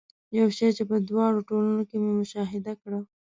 [0.39, 2.91] یو شی چې په دواړو ټولنو کې مې مشاهده کړ.